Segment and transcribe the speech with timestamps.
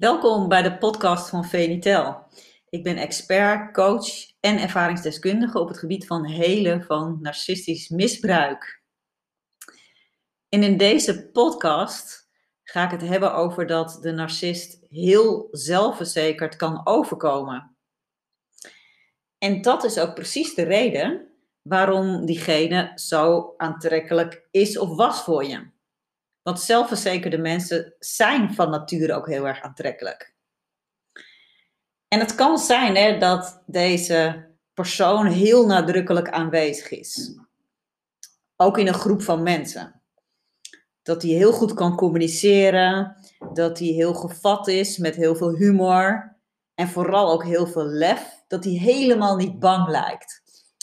[0.00, 2.26] Welkom bij de podcast van Venitel.
[2.68, 4.06] Ik ben expert, coach
[4.40, 8.82] en ervaringsdeskundige op het gebied van helen van narcistisch misbruik.
[10.48, 12.28] En in deze podcast
[12.62, 17.76] ga ik het hebben over dat de narcist heel zelfverzekerd kan overkomen.
[19.38, 21.28] En dat is ook precies de reden
[21.62, 25.78] waarom diegene zo aantrekkelijk is of was voor je.
[26.42, 30.34] Want zelfverzekerde mensen zijn van nature ook heel erg aantrekkelijk.
[32.08, 37.38] En het kan zijn hè, dat deze persoon heel nadrukkelijk aanwezig is.
[38.56, 40.02] Ook in een groep van mensen.
[41.02, 43.16] Dat hij heel goed kan communiceren,
[43.52, 46.36] dat hij heel gevat is met heel veel humor
[46.74, 48.42] en vooral ook heel veel lef.
[48.46, 50.42] Dat hij helemaal niet bang lijkt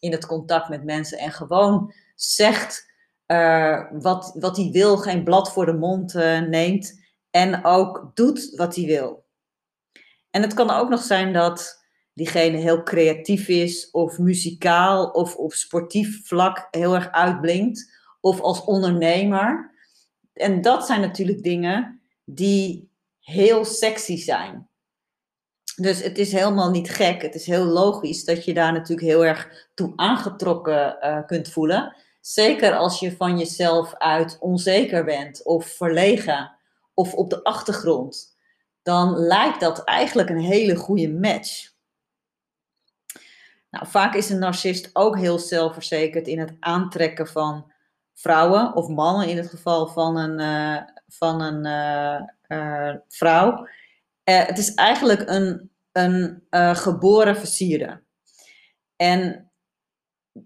[0.00, 2.87] in het contact met mensen en gewoon zegt
[3.32, 8.52] uh, wat, wat hij wil, geen blad voor de mond uh, neemt en ook doet
[8.56, 9.26] wat hij wil.
[10.30, 15.52] En het kan ook nog zijn dat diegene heel creatief is of muzikaal of op
[15.52, 19.74] sportief vlak heel erg uitblinkt of als ondernemer.
[20.32, 22.90] En dat zijn natuurlijk dingen die
[23.20, 24.68] heel sexy zijn.
[25.76, 27.22] Dus het is helemaal niet gek.
[27.22, 31.96] Het is heel logisch dat je daar natuurlijk heel erg toe aangetrokken uh, kunt voelen.
[32.20, 36.56] Zeker als je van jezelf uit onzeker bent of verlegen
[36.94, 38.36] of op de achtergrond,
[38.82, 41.70] dan lijkt dat eigenlijk een hele goede match.
[43.70, 47.72] Nou, vaak is een narcist ook heel zelfverzekerd in het aantrekken van
[48.14, 53.68] vrouwen of mannen in het geval van een, uh, van een uh, uh, vrouw.
[54.24, 56.42] het is eigenlijk een, een
[56.76, 58.02] geboren versierde.
[58.96, 59.47] En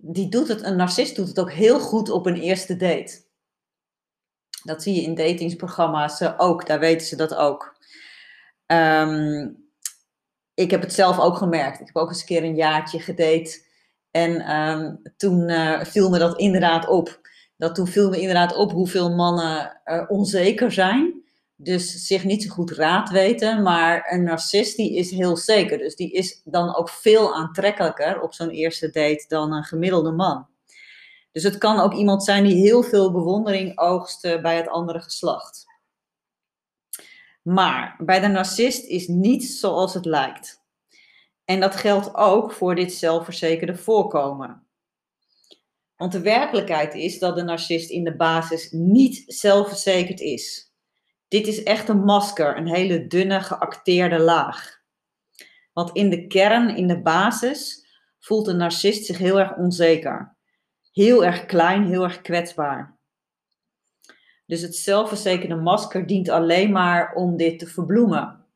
[0.01, 3.25] die doet het, een narcist doet het ook heel goed op een eerste date.
[4.65, 7.77] Dat zie je in datingsprogramma's eh, ook, daar weten ze dat ook.
[8.67, 9.49] Ehm,
[10.55, 11.81] ik heb het zelf ook gemerkt.
[11.81, 13.71] Ik heb ook eens een keer een jaartje gedate.
[14.11, 17.21] En um, toen uh, viel me dat inderdaad op.
[17.57, 21.22] Dat toen viel me inderdaad op hoeveel mannen uh, onzeker zijn
[21.63, 23.63] dus zich niet zo goed raad weten.
[23.63, 25.79] Maar een narcist die is heel zeker.
[25.79, 30.47] Dus die is dan ook veel aantrekkelijker op zo'n eerste date dan een gemiddelde man.
[31.33, 35.67] Dus het kan ook iemand zijn die heel veel bewondering oogst bij het andere geslacht.
[37.43, 40.63] Maar bij de narcist is niets zoals het lijkt.
[41.45, 44.67] En dat geldt ook voor dit zelfverzekerde voorkomen.
[45.97, 50.72] Want de werkelijkheid is dat de narcist in de basis niet zelfverzekerd is.
[51.33, 54.81] Dit is echt een masker, een hele dunne geacteerde laag.
[55.73, 57.87] Want in de kern, in de basis,
[58.19, 60.37] voelt een narcist zich heel erg onzeker.
[60.91, 62.99] Heel erg klein, heel erg kwetsbaar.
[64.47, 68.47] Dus het zelfverzekerde masker dient alleen maar om dit te verbloemen.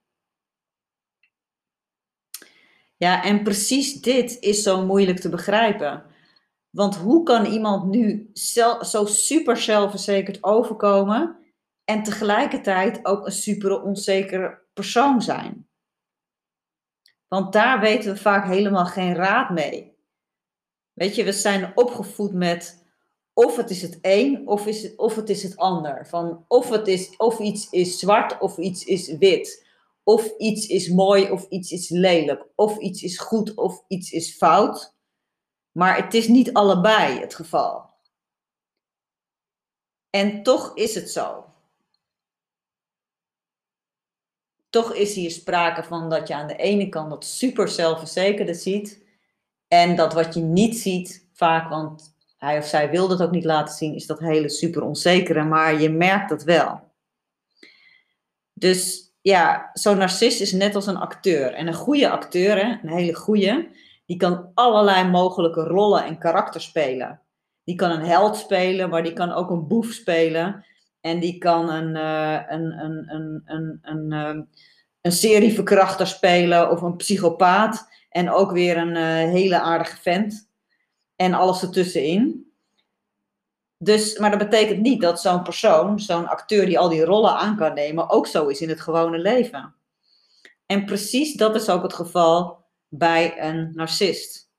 [2.97, 6.05] Ja, en precies dit is zo moeilijk te begrijpen.
[6.71, 8.31] Want hoe kan iemand nu
[8.81, 11.45] zo super zelfverzekerd overkomen
[11.87, 15.69] en tegelijkertijd ook een super onzekere persoon zijn.
[17.29, 19.97] Want daar weten we vaak helemaal geen raad mee.
[20.93, 22.85] Weet je, we zijn opgevoed met
[23.33, 26.07] of het is het een of, is het, of het is het ander.
[26.07, 29.67] Van of, het is, of iets is zwart of iets is wit.
[30.03, 32.47] Of iets is mooi of iets is lelijk.
[32.55, 34.95] Of iets is goed of iets is fout.
[35.73, 37.91] Maar het is niet allebei het geval.
[40.11, 41.45] En toch is het zo.
[44.77, 49.05] Toch is hier sprake van dat je aan de ene kant dat super zelfverzekerde ziet.
[49.69, 53.45] En dat wat je niet ziet, vaak, want hij of zij wil dat ook niet
[53.45, 55.45] laten zien, is dat hele super onzekere.
[55.45, 56.81] Maar je merkt dat wel.
[58.53, 61.53] Dus ja, zo'n narcist is net als een acteur.
[61.53, 63.69] En een goede acteur, een hele goede,
[64.07, 67.21] die kan allerlei mogelijke rollen en karakters spelen.
[67.65, 70.65] Die kan een held spelen, maar die kan ook een boef spelen.
[71.07, 74.43] En die kan een, uh, een, een, een, een, een, ehm,
[75.01, 77.89] een serieverkrachter spelen of een psychopaat.
[78.11, 80.51] En ook weer een uh, hele aardige vent.
[81.17, 82.53] En alles ertussenin.
[83.79, 87.57] Dus, maar dat betekent niet dat zo'n persoon, zo'n acteur die al die rollen aan
[87.57, 89.75] kan nemen, ook zo is in het gewone leven.
[90.67, 94.51] En precies dat is ook het geval bij een narcist.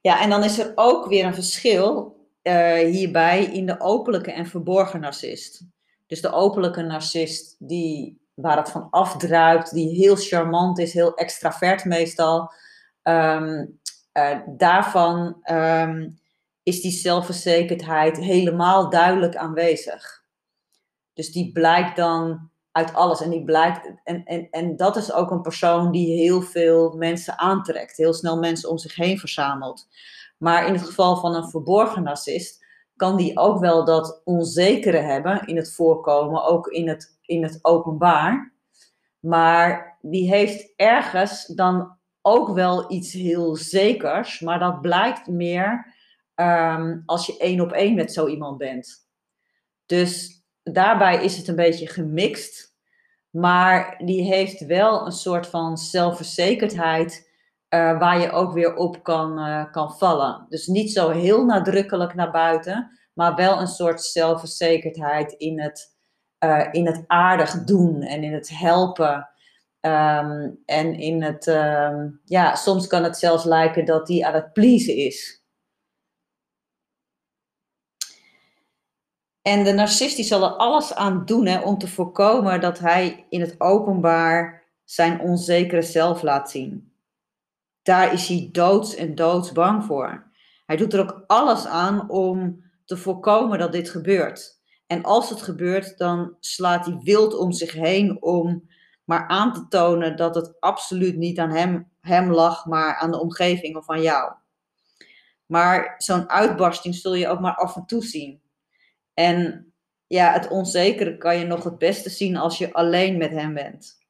[0.00, 2.13] Ja, en dan is er ook weer een verschil
[2.44, 5.66] uh, hierbij in de openlijke en verborgen narcist.
[6.06, 11.84] Dus de openlijke narcist, die, waar het van afdruipt, die heel charmant is, heel extravert
[11.84, 12.52] meestal.
[13.02, 13.80] Um,
[14.12, 16.18] uh, daarvan um,
[16.62, 20.22] is die zelfverzekerdheid helemaal duidelijk aanwezig.
[21.12, 23.20] Dus die blijkt dan uit alles.
[23.20, 27.38] En die blijkt, en, en, en dat is ook een persoon die heel veel mensen
[27.38, 29.86] aantrekt, heel snel mensen om zich heen verzamelt.
[30.44, 32.64] Maar in het geval van een verborgen narcist
[32.96, 37.58] kan die ook wel dat onzekere hebben in het voorkomen, ook in het, in het
[37.62, 38.52] openbaar.
[39.20, 45.94] Maar die heeft ergens dan ook wel iets heel zekers, maar dat blijkt meer
[46.34, 49.08] ehm, als je één op één met zo iemand bent.
[49.86, 52.76] Dus daarbij is het een beetje gemixt,
[53.30, 57.32] maar die heeft wel een soort van zelfverzekerdheid
[57.74, 60.46] uh, waar je ook weer op kan, uh, kan vallen.
[60.48, 65.96] Dus niet zo heel nadrukkelijk naar buiten, maar wel een soort zelfverzekerdheid in het,
[66.44, 69.28] uh, in het aardig doen en in het helpen.
[69.80, 74.52] Um, en in het, um, ja, soms kan het zelfs lijken dat die aan het
[74.52, 75.42] pleasen is.
[79.42, 83.40] En de narcist zal er alles aan doen hè, om te voorkomen dat hij in
[83.40, 86.93] het openbaar zijn onzekere zelf laat zien.
[87.84, 90.30] Daar is hij doods en doods bang voor.
[90.66, 94.60] Hij doet er ook alles aan om te voorkomen dat dit gebeurt.
[94.86, 98.68] En als het gebeurt, dan slaat hij wild om zich heen om
[99.04, 103.20] maar aan te tonen dat het absoluut niet aan hem, hem lag, maar aan de
[103.20, 104.32] omgeving of aan jou.
[105.46, 108.42] Maar zo'n uitbarsting zul je ook maar af en toe zien.
[109.14, 109.66] En
[110.06, 114.03] ja, het onzekere kan je nog het beste zien als je alleen met hem bent.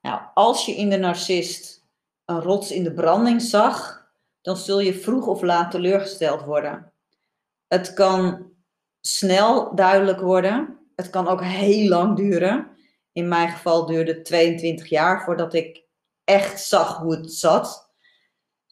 [0.00, 1.86] Nou, als je in de narcist
[2.24, 4.08] een rots in de branding zag,
[4.40, 6.92] dan zul je vroeg of laat teleurgesteld worden.
[7.66, 8.52] Het kan
[9.00, 10.78] snel duidelijk worden.
[10.96, 12.70] Het kan ook heel lang duren.
[13.12, 15.84] In mijn geval duurde het 22 jaar voordat ik
[16.24, 17.90] echt zag hoe het zat.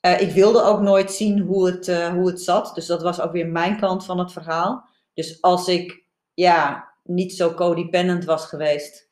[0.07, 2.75] Uh, ik wilde ook nooit zien hoe het, uh, hoe het zat.
[2.75, 4.89] Dus dat was ook weer mijn kant van het verhaal.
[5.15, 6.05] Dus als ik
[6.35, 9.08] ja, niet zo codependent was geweest,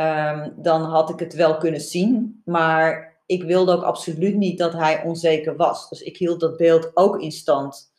[0.00, 2.42] um, dan had ik het wel kunnen zien.
[2.44, 5.88] Maar ik wilde ook absoluut niet dat hij onzeker was.
[5.88, 7.92] Dus ik hield dat beeld ook in stand.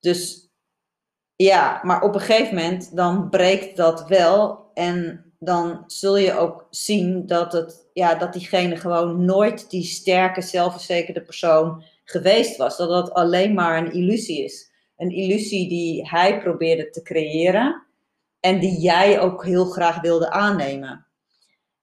[0.00, 0.50] Dus
[1.36, 4.70] ja, maar op een gegeven moment dan breekt dat wel.
[4.74, 10.40] En dan zul je ook zien dat, het, ja, dat diegene gewoon nooit die sterke,
[10.40, 12.76] zelfverzekerde persoon geweest was.
[12.76, 14.72] Dat dat alleen maar een illusie is.
[14.96, 17.82] Een illusie die hij probeerde te creëren
[18.44, 21.06] en die jij ook heel graag wilde aannemen.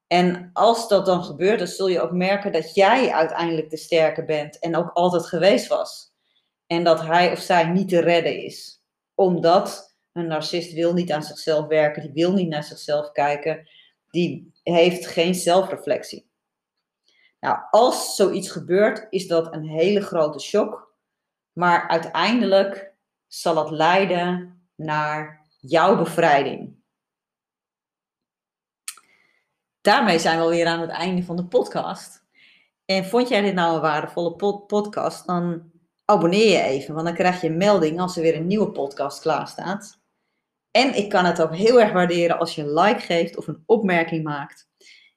[0.08, 4.26] En als dat dan gebeurt, dan zul je ook merken dat jij uiteindelijk de sterke
[4.26, 6.14] bent en ook altijd geweest was.
[6.68, 8.84] En dat hij of zij niet te redden is.
[9.16, 13.70] Omdat een narcist wil niet aan zichzelf werken, die wil niet naar zichzelf kijken,
[14.10, 16.30] die heeft geen zelfreflectie.
[17.40, 20.96] Nou, als zoiets gebeurt, is dat een hele grote shock,
[21.54, 22.94] maar uiteindelijk
[23.28, 26.80] zal het leiden naar jouw bevrijding.
[29.82, 32.26] Daarmee zijn we alweer aan het einde van de podcast.
[32.86, 35.72] En vond jij dit nou een waardevolle podcast, dan
[36.06, 39.22] abonneer je even, want dan krijg je een melding als er weer een nieuwe podcast
[39.22, 40.00] klaar staat.
[40.72, 43.64] En ik kan het ook heel erg waarderen als je een like geeft of een
[43.66, 44.70] opmerking maakt.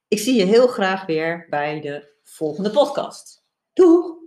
[0.09, 3.45] Ik zie je heel graag weer bij de volgende podcast.
[3.73, 4.24] Doeg!